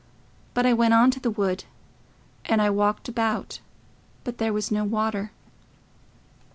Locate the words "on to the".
0.95-1.29